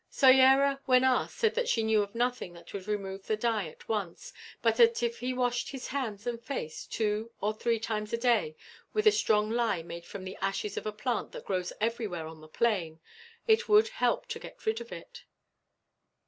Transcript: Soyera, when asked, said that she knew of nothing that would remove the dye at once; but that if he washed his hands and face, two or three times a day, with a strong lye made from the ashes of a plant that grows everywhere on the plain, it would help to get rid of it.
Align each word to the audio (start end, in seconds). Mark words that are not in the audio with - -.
Soyera, 0.09 0.79
when 0.87 1.03
asked, 1.03 1.37
said 1.37 1.53
that 1.53 1.69
she 1.69 1.83
knew 1.83 2.01
of 2.01 2.15
nothing 2.15 2.53
that 2.53 2.73
would 2.73 2.87
remove 2.87 3.27
the 3.27 3.37
dye 3.37 3.67
at 3.67 3.87
once; 3.87 4.33
but 4.63 4.75
that 4.77 5.03
if 5.03 5.19
he 5.19 5.31
washed 5.31 5.69
his 5.69 5.89
hands 5.89 6.25
and 6.25 6.43
face, 6.43 6.87
two 6.87 7.29
or 7.39 7.53
three 7.53 7.79
times 7.79 8.11
a 8.11 8.17
day, 8.17 8.55
with 8.93 9.05
a 9.05 9.11
strong 9.11 9.51
lye 9.51 9.83
made 9.83 10.07
from 10.07 10.23
the 10.23 10.39
ashes 10.41 10.75
of 10.75 10.87
a 10.87 10.91
plant 10.91 11.33
that 11.33 11.45
grows 11.45 11.71
everywhere 11.79 12.25
on 12.25 12.41
the 12.41 12.47
plain, 12.47 12.99
it 13.47 13.69
would 13.69 13.89
help 13.89 14.25
to 14.29 14.39
get 14.39 14.65
rid 14.65 14.81
of 14.81 14.91
it. 14.91 15.23